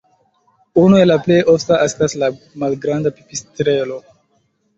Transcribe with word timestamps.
Unu 0.83 0.97
el 1.01 1.11
la 1.13 1.17
plej 1.27 1.37
oftaj 1.53 1.77
estas 1.89 2.17
la 2.23 2.31
malgranda 2.65 3.13
Pipistrelo. 3.21 4.01